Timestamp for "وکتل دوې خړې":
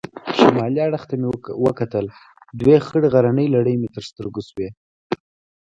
1.65-3.07